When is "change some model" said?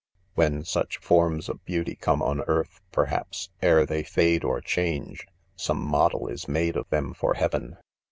4.59-6.25